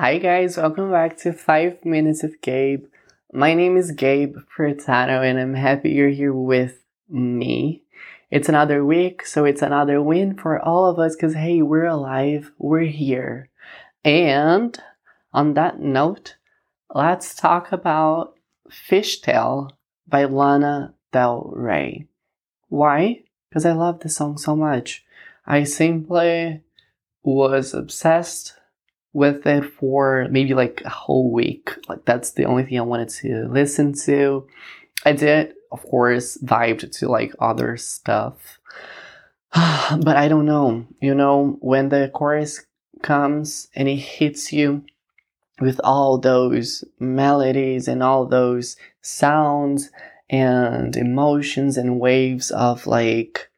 Hi 0.00 0.18
guys, 0.18 0.56
welcome 0.56 0.92
back 0.92 1.16
to 1.22 1.32
5 1.32 1.84
Minutes 1.84 2.22
with 2.22 2.40
Gabe. 2.40 2.86
My 3.32 3.52
name 3.52 3.76
is 3.76 3.90
Gabe 3.90 4.36
Furtado 4.56 5.28
and 5.28 5.40
I'm 5.40 5.54
happy 5.54 5.90
you're 5.90 6.08
here 6.08 6.32
with 6.32 6.84
me. 7.08 7.82
It's 8.30 8.48
another 8.48 8.84
week, 8.84 9.26
so 9.26 9.44
it's 9.44 9.60
another 9.60 10.00
win 10.00 10.36
for 10.36 10.60
all 10.60 10.86
of 10.86 11.00
us 11.00 11.16
because 11.16 11.34
hey, 11.34 11.62
we're 11.62 11.84
alive, 11.84 12.52
we're 12.58 12.84
here. 12.84 13.48
And 14.04 14.80
on 15.32 15.54
that 15.54 15.80
note, 15.80 16.36
let's 16.94 17.34
talk 17.34 17.72
about 17.72 18.34
Fishtail 18.70 19.70
by 20.06 20.26
Lana 20.26 20.94
Del 21.10 21.50
Rey. 21.52 22.06
Why? 22.68 23.24
Because 23.48 23.66
I 23.66 23.72
love 23.72 23.98
the 23.98 24.08
song 24.08 24.38
so 24.38 24.54
much. 24.54 25.04
I 25.44 25.64
simply 25.64 26.62
was 27.24 27.74
obsessed 27.74 28.54
with 29.12 29.46
it 29.46 29.64
for 29.64 30.26
maybe 30.30 30.54
like 30.54 30.82
a 30.84 30.90
whole 30.90 31.32
week. 31.32 31.70
Like 31.88 32.04
that's 32.04 32.32
the 32.32 32.44
only 32.44 32.64
thing 32.64 32.78
I 32.78 32.82
wanted 32.82 33.08
to 33.10 33.48
listen 33.48 33.92
to. 34.04 34.46
I 35.04 35.12
did, 35.12 35.54
of 35.72 35.82
course, 35.82 36.38
vibed 36.38 36.90
to 36.98 37.08
like 37.08 37.34
other 37.40 37.76
stuff. 37.76 38.58
but 39.52 40.16
I 40.16 40.28
don't 40.28 40.46
know. 40.46 40.86
You 41.00 41.14
know, 41.14 41.56
when 41.60 41.88
the 41.88 42.10
chorus 42.12 42.64
comes 43.02 43.68
and 43.74 43.88
it 43.88 43.96
hits 43.96 44.52
you 44.52 44.84
with 45.60 45.80
all 45.82 46.18
those 46.18 46.84
melodies 46.98 47.88
and 47.88 48.02
all 48.02 48.26
those 48.26 48.76
sounds 49.02 49.90
and 50.30 50.94
emotions 50.96 51.76
and 51.76 51.98
waves 51.98 52.50
of 52.50 52.86
like 52.86 53.50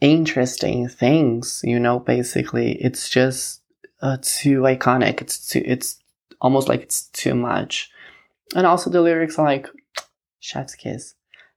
interesting 0.00 0.88
things, 0.88 1.60
you 1.62 1.78
know, 1.78 2.00
basically 2.00 2.72
it's 2.82 3.08
just 3.08 3.61
uh, 4.02 4.18
too 4.20 4.62
iconic. 4.62 5.20
It's 5.22 5.48
too, 5.48 5.62
it's 5.64 5.98
almost 6.40 6.68
like 6.68 6.82
it's 6.82 7.06
too 7.08 7.34
much. 7.34 7.90
And 8.54 8.66
also 8.66 8.90
the 8.90 9.00
lyrics 9.00 9.38
are 9.38 9.46
like, 9.46 9.68
chef's 10.40 10.74
kiss. 10.74 11.14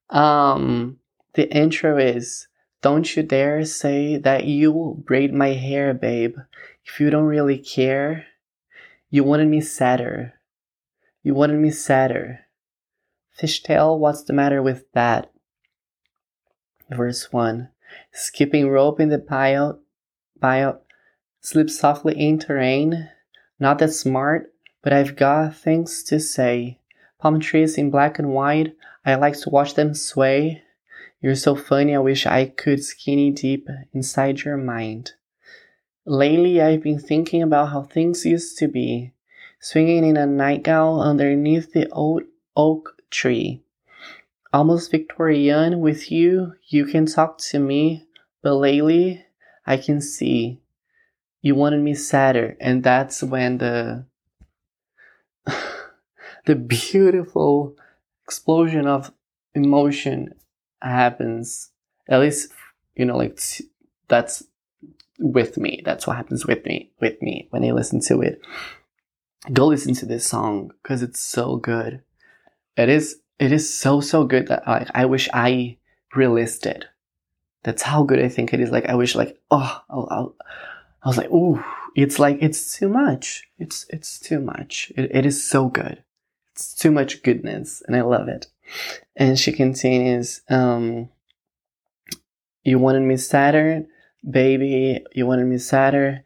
Um, 0.10 1.00
the 1.34 1.52
intro 1.54 1.98
is, 1.98 2.48
don't 2.82 3.16
you 3.16 3.24
dare 3.24 3.66
say 3.66 4.18
that 4.18 4.46
you 4.46 5.04
braid 5.06 5.34
my 5.34 5.50
hair, 5.50 5.94
babe. 5.94 6.38
If 6.86 7.00
you 7.00 7.10
don't 7.10 7.26
really 7.26 7.58
care, 7.58 8.28
you 9.10 9.24
wanted 9.24 9.48
me 9.48 9.60
sadder. 9.60 10.36
You 11.24 11.34
wanted 11.34 11.60
me 11.60 11.72
sadder. 11.72 12.42
Fishtail, 13.38 13.98
what's 13.98 14.24
the 14.24 14.34
matter 14.34 14.62
with 14.62 14.86
that? 14.94 15.32
Verse 16.92 17.34
1. 17.34 17.70
Skipping 18.14 18.70
rope 18.70 19.00
in 19.00 19.10
the 19.10 19.18
bayou, 19.18 19.80
bayou, 20.40 20.76
slip 21.46 21.70
softly 21.70 22.20
into 22.20 22.56
rain. 22.56 23.08
Not 23.60 23.78
that 23.78 23.94
smart, 23.94 24.52
but 24.82 24.92
I've 24.92 25.16
got 25.16 25.56
things 25.56 26.02
to 26.06 26.20
say. 26.20 26.80
Palm 27.20 27.40
trees 27.40 27.78
in 27.78 27.92
black 27.92 28.18
and 28.18 28.34
white, 28.34 28.76
I 29.06 29.14
like 29.14 29.40
to 29.42 29.52
watch 29.52 29.76
them 29.76 29.94
sway. 29.94 30.64
You're 31.22 31.36
so 31.36 31.56
funny, 31.56 31.94
I 31.94 32.00
wish 32.00 32.26
I 32.26 32.48
could 32.48 32.84
skinny 32.84 33.30
deep 33.30 33.70
inside 33.94 34.42
your 34.42 34.58
mind. 34.58 35.14
Lately, 36.08 36.62
I've 36.62 36.82
been 36.82 37.00
thinking 37.00 37.44
about 37.44 37.70
how 37.70 37.84
things 37.84 38.26
used 38.26 38.58
to 38.58 38.68
be, 38.68 39.14
swinging 39.60 40.04
in 40.04 40.18
a 40.18 40.26
nightgown 40.26 41.00
underneath 41.00 41.74
the 41.74 41.88
old 41.92 42.24
oak 42.56 43.04
tree. 43.12 43.62
Almost 44.52 44.90
Victorian 44.90 45.80
with 45.80 46.12
you, 46.12 46.54
you 46.70 46.86
can 46.86 47.06
talk 47.06 47.38
to 47.50 47.60
me, 47.60 48.08
but 48.42 48.56
lately, 48.56 49.26
I 49.68 49.78
can 49.78 50.02
see 50.02 50.62
you 51.46 51.54
wanted 51.54 51.80
me 51.80 51.94
sadder, 51.94 52.58
and 52.60 52.84
that's 52.84 53.22
when 53.22 53.60
the 53.60 54.04
the 56.48 56.56
beautiful 56.56 57.76
explosion 58.24 58.88
of 58.88 59.12
emotion 59.54 60.34
happens. 60.82 61.70
At 62.10 62.22
least, 62.22 62.52
you 62.96 63.06
know, 63.06 63.18
like 63.18 63.40
that's 64.08 64.44
with 65.20 65.58
me. 65.58 65.84
That's 65.86 66.08
what 66.08 66.16
happens 66.16 66.48
with 66.48 66.66
me, 66.66 66.92
with 67.00 67.22
me 67.22 67.48
when 67.52 67.64
I 67.64 67.70
listen 67.74 68.00
to 68.08 68.22
it. 68.22 68.42
Go 69.54 69.68
listen 69.68 69.94
to 69.96 70.08
this 70.08 70.26
song 70.26 70.72
because 70.82 71.04
it's 71.04 71.22
so 71.22 71.58
good. 71.58 72.02
It 72.76 72.90
is, 72.90 73.18
it 73.38 73.52
is 73.52 73.72
so, 73.72 74.02
so 74.02 74.24
good 74.24 74.48
that 74.48 74.68
like, 74.68 74.88
I 74.96 75.06
wish 75.06 75.30
I 75.32 75.78
released 76.16 76.66
it. 76.66 76.86
That's 77.64 77.84
how 77.84 78.02
good 78.02 78.20
I 78.20 78.30
think 78.30 78.52
it 78.52 78.62
is. 78.62 78.72
Like, 78.72 78.88
I 78.88 78.96
wish 78.96 79.14
like, 79.14 79.38
oh, 79.52 79.84
I'll, 79.92 80.08
I'll, 80.10 80.36
I 81.06 81.08
was 81.08 81.18
like, 81.18 81.30
ooh, 81.30 81.64
it's 81.96 82.18
like, 82.18 82.40
it's 82.42 82.76
too 82.78 82.90
much. 82.90 83.44
It's, 83.60 83.86
it's 83.90 84.20
too 84.20 84.40
much. 84.40 84.92
It, 84.98 85.16
it 85.16 85.26
is 85.26 85.48
so 85.48 85.70
good. 85.70 86.04
It's 86.52 86.74
too 86.74 86.90
much 86.90 87.22
goodness 87.22 87.84
and 87.86 87.96
I 87.96 88.02
love 88.02 88.28
it. 88.28 88.48
And 89.16 89.38
she 89.38 89.52
continues, 89.52 90.42
um, 90.50 91.10
you 92.64 92.80
wanted 92.80 93.02
me 93.02 93.18
sadder, 93.18 93.86
baby. 94.28 95.06
You 95.14 95.28
wanted 95.28 95.46
me 95.46 95.60
sadder. 95.60 96.24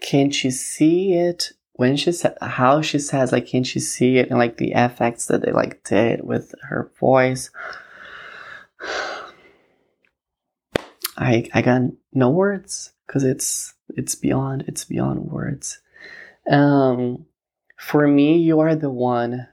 Can't 0.00 0.42
you 0.42 0.50
see 0.50 1.14
it? 1.14 1.52
When 1.76 1.96
she 1.96 2.10
said, 2.12 2.36
how 2.40 2.82
she 2.82 2.98
says, 2.98 3.30
like, 3.32 3.46
can't 3.46 3.74
you 3.74 3.80
see 3.80 4.18
it? 4.18 4.30
And 4.30 4.38
like 4.38 4.56
the 4.56 4.72
effects 4.72 5.26
that 5.26 5.42
they 5.42 5.52
like 5.52 5.84
did 5.84 6.24
with 6.24 6.52
her 6.62 6.90
voice. 6.98 7.50
I, 11.16 11.48
I 11.54 11.62
got 11.62 11.82
no 12.12 12.30
words 12.30 12.92
because 13.06 13.22
it's 13.22 13.73
it's 13.90 14.14
beyond 14.14 14.64
it's 14.66 14.84
beyond 14.84 15.30
words. 15.30 15.80
Um 16.50 17.26
for 17.76 18.06
me 18.06 18.38
you 18.38 18.60
are 18.60 18.74
the 18.74 18.90
one. 18.90 19.48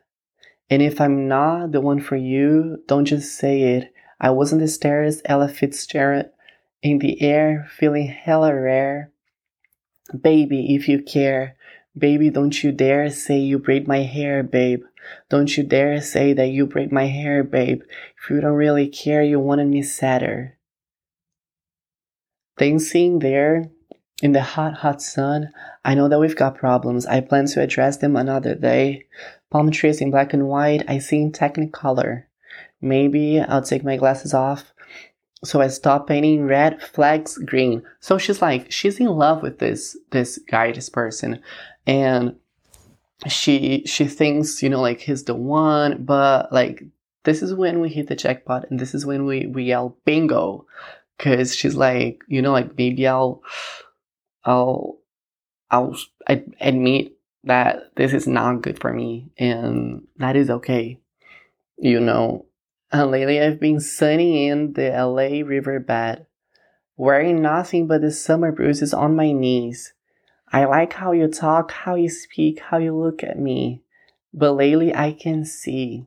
And 0.70 0.82
if 0.82 1.02
i'm 1.02 1.28
not 1.28 1.72
the 1.72 1.82
one 1.82 2.00
for 2.00 2.16
you 2.16 2.84
don't 2.88 3.06
just 3.06 3.36
say 3.36 3.62
it. 3.76 3.94
I 4.20 4.30
was 4.30 4.54
on 4.54 4.60
the 4.60 4.68
stairs 4.68 5.22
ella 5.26 5.48
fitzgerald 5.48 6.28
in 6.82 7.00
the 7.00 7.22
air 7.22 7.68
feeling 7.70 8.08
hella 8.08 8.54
rare. 8.54 9.12
Baby 10.20 10.76
if 10.76 10.88
you 10.88 11.02
care. 11.02 11.56
Baby 11.98 12.30
don't 12.30 12.64
you 12.64 12.72
dare 12.72 13.10
say 13.10 13.38
you 13.38 13.60
braid 13.60 13.88
my 13.88 14.00
hair 14.00 14.44
babe. 14.44 14.84
Don't 15.30 15.58
you 15.58 15.64
dare 15.64 16.00
say 16.02 16.32
that 16.34 16.50
you 16.50 16.68
braid 16.68 16.92
my 16.92 17.06
hair 17.06 17.44
babe. 17.44 17.82
If 18.22 18.30
you 18.30 18.40
don't 18.40 18.54
really 18.54 18.88
care 18.88 19.24
you 19.24 19.40
wanted 19.40 19.68
me 19.68 19.82
sadder. 19.82 20.58
Dancing 22.58 23.20
there 23.20 23.72
in 24.22 24.34
the 24.34 24.42
hot, 24.42 24.76
hot 24.76 25.02
sun, 25.02 25.52
I 25.84 25.96
know 25.96 26.08
that 26.08 26.20
we've 26.20 26.36
got 26.36 26.58
problems. 26.58 27.06
I 27.06 27.22
plan 27.22 27.48
to 27.48 27.62
address 27.62 27.98
them 27.98 28.16
another 28.16 28.56
day. 28.56 29.06
Palm 29.50 29.72
trees 29.72 30.00
in 30.00 30.12
black 30.12 30.34
and 30.34 30.48
white, 30.48 30.84
I 30.88 31.00
see 31.00 31.22
in 31.22 31.32
technicolor. 31.32 32.24
Maybe 32.82 33.40
I'll 33.40 33.62
take 33.62 33.84
my 33.84 33.98
glasses 33.98 34.34
off. 34.34 34.74
So 35.44 35.60
I 35.60 35.68
stop 35.68 36.08
painting 36.08 36.46
red 36.46 36.82
flags 36.82 37.38
green. 37.40 37.84
So 38.00 38.20
she's 38.20 38.42
like, 38.42 38.72
she's 38.72 39.00
in 39.00 39.08
love 39.08 39.42
with 39.42 39.58
this, 39.58 39.98
this 40.12 40.40
guy, 40.50 40.72
this 40.72 40.90
person. 40.90 41.42
And 41.88 42.36
she, 43.28 43.84
she 43.88 44.06
thinks, 44.06 44.62
you 44.62 44.70
know, 44.70 44.82
like 44.82 45.00
he's 45.00 45.24
the 45.24 45.36
one, 45.36 46.04
but 46.04 46.54
like, 46.54 46.84
this 47.24 47.42
is 47.42 47.54
when 47.54 47.80
we 47.80 47.90
hit 47.90 48.08
the 48.08 48.16
jackpot 48.16 48.70
and 48.70 48.80
this 48.80 48.94
is 48.94 49.06
when 49.06 49.26
we, 49.26 49.48
we 49.48 49.64
yell 49.64 49.98
bingo. 50.06 50.66
Cause 51.18 51.56
she's 51.56 51.76
like, 51.76 52.22
you 52.28 52.42
know, 52.42 52.52
like 52.52 52.78
maybe 52.78 53.08
I'll, 53.08 53.44
I'll 54.44 54.98
I'll 55.70 55.96
admit 56.60 57.14
that 57.44 57.96
this 57.96 58.14
is 58.14 58.28
not 58.28 58.62
good 58.62 58.80
for 58.80 58.94
me 58.94 59.32
and 59.38 60.08
that 60.18 60.36
is 60.36 60.50
okay. 60.50 61.00
You 61.78 62.00
know, 62.00 62.46
and 62.92 63.10
lately 63.10 63.40
I've 63.40 63.60
been 63.60 63.80
sunning 63.80 64.36
in 64.36 64.74
the 64.74 64.90
LA 64.90 65.44
riverbed, 65.46 66.26
wearing 66.98 67.42
nothing 67.42 67.88
but 67.88 68.02
the 68.02 68.12
summer 68.12 68.52
bruises 68.52 68.94
on 68.94 69.16
my 69.16 69.32
knees. 69.32 69.94
I 70.52 70.66
like 70.66 70.94
how 70.94 71.14
you 71.14 71.28
talk, 71.28 71.72
how 71.72 71.96
you 71.96 72.10
speak, 72.10 72.60
how 72.60 72.78
you 72.78 72.96
look 72.96 73.24
at 73.24 73.40
me. 73.40 73.82
But 74.34 74.54
lately 74.54 74.94
I 74.94 75.14
can 75.14 75.46
see. 75.46 76.06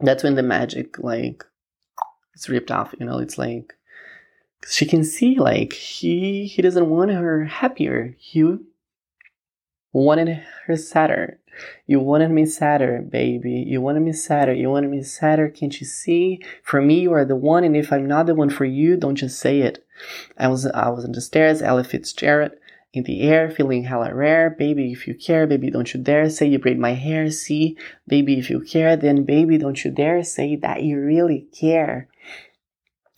That's 0.00 0.24
when 0.24 0.34
the 0.34 0.42
magic 0.42 0.98
like 0.98 1.44
it's 2.34 2.48
ripped 2.48 2.70
off, 2.70 2.94
you 2.98 3.06
know, 3.06 3.18
it's 3.18 3.38
like 3.38 3.74
she 4.68 4.86
can 4.86 5.04
see 5.04 5.38
like 5.38 5.72
he 5.72 6.46
he 6.46 6.62
doesn't 6.62 6.88
want 6.88 7.10
her 7.10 7.44
happier. 7.44 8.14
He 8.18 8.44
wanted 9.92 10.42
her 10.66 10.76
sadder. 10.76 11.38
You 11.86 12.00
wanted 12.00 12.30
me 12.30 12.46
sadder, 12.46 13.00
baby. 13.00 13.64
You 13.66 13.80
wanted 13.80 14.00
me 14.00 14.12
sadder. 14.12 14.52
You 14.52 14.70
wanted 14.70 14.90
me 14.90 15.02
sadder. 15.02 15.48
Can't 15.48 15.78
you 15.80 15.86
see? 15.86 16.40
For 16.64 16.80
me, 16.80 17.00
you 17.00 17.12
are 17.12 17.24
the 17.24 17.36
one, 17.36 17.62
and 17.62 17.76
if 17.76 17.92
I'm 17.92 18.08
not 18.08 18.26
the 18.26 18.34
one 18.34 18.50
for 18.50 18.64
you, 18.64 18.96
don't 18.96 19.14
just 19.14 19.38
say 19.38 19.60
it. 19.60 19.84
I 20.36 20.48
was 20.48 20.66
I 20.66 20.88
was 20.88 21.04
on 21.04 21.12
the 21.12 21.20
stairs, 21.20 21.62
Ella 21.62 21.84
Fitzgerald, 21.84 22.52
in 22.92 23.04
the 23.04 23.22
air, 23.22 23.50
feeling 23.50 23.84
hella 23.84 24.12
rare. 24.14 24.50
Baby, 24.50 24.92
if 24.92 25.06
you 25.06 25.14
care, 25.14 25.46
baby, 25.46 25.70
don't 25.70 25.92
you 25.94 26.00
dare 26.00 26.28
say 26.28 26.46
you 26.46 26.58
braid 26.58 26.78
my 26.78 26.94
hair. 26.94 27.30
See, 27.30 27.76
baby, 28.08 28.38
if 28.38 28.50
you 28.50 28.60
care, 28.60 28.96
then 28.96 29.24
baby, 29.24 29.58
don't 29.58 29.84
you 29.84 29.90
dare 29.90 30.24
say 30.24 30.56
that 30.56 30.82
you 30.82 31.00
really 31.00 31.46
care. 31.52 32.08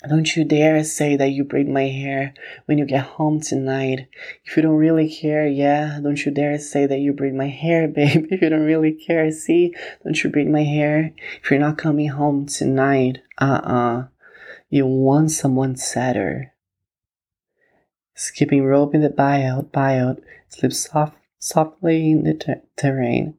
Don't 0.04 0.36
you 0.36 0.44
dare 0.44 0.84
say 0.84 1.16
that 1.16 1.30
you 1.30 1.42
braid 1.42 1.68
my 1.68 1.86
hair 1.88 2.34
when 2.66 2.76
you 2.76 2.84
get 2.84 3.04
home 3.04 3.40
tonight. 3.40 4.08
If 4.44 4.56
you 4.56 4.62
don't 4.62 4.76
really 4.76 5.08
care, 5.08 5.46
yeah, 5.46 5.98
don't 6.02 6.22
you 6.22 6.30
dare 6.30 6.58
say 6.58 6.84
that 6.84 6.98
you 6.98 7.14
braid 7.14 7.34
my 7.34 7.48
hair, 7.48 7.88
babe. 7.94 8.26
If 8.30 8.42
you 8.42 8.50
don't 8.50 8.60
really 8.60 8.92
care, 8.92 9.30
see, 9.30 9.74
don't 10.04 10.22
you 10.22 10.28
braid 10.28 10.48
my 10.48 10.64
hair 10.64 11.12
if 11.42 11.50
you're 11.50 11.58
not 11.58 11.78
coming 11.78 12.08
home 12.08 12.44
tonight. 12.44 13.22
Uh-uh. 13.40 14.08
You 14.68 14.86
want 14.86 15.30
someone 15.30 15.76
sadder. 15.76 16.52
Skipping 18.14 18.64
rope 18.64 18.94
in 18.94 19.00
the 19.00 19.10
bayou, 19.10 19.62
bayou, 19.62 20.16
slip 20.48 20.72
soft, 20.74 21.16
softly 21.38 22.10
in 22.10 22.24
the 22.24 22.34
ter- 22.34 22.62
terrain. 22.76 23.34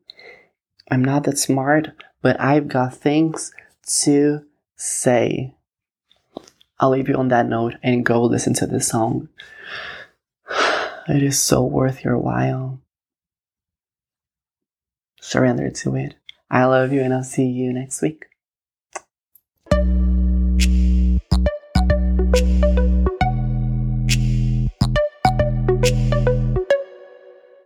I'm 0.90 1.06
not 1.06 1.24
that 1.26 1.38
smart, 1.38 1.90
but 2.22 2.40
I've 2.40 2.68
got 2.68 2.96
things 2.96 3.52
to 4.04 4.46
say. 4.76 5.57
I'll 6.80 6.92
leave 6.92 7.10
you 7.10 7.16
on 7.16 7.30
that 7.30 7.48
note 7.48 7.76
and 7.82 8.06
go 8.06 8.24
listen 8.24 8.54
to 8.56 8.68
this 8.68 8.88
song. 8.88 9.30
It 11.10 11.24
is 11.24 11.40
so 11.40 11.64
worth 11.64 12.04
your 12.04 12.18
while. 12.18 12.82
Surrender 15.22 15.70
to 15.70 15.96
it. 15.96 16.16
I 16.52 16.66
love 16.66 16.92
you 16.92 17.02
and 17.02 17.14
I'll 17.14 17.24
see 17.24 17.46
you 17.46 17.72
next 17.72 18.02
week. 18.02 18.26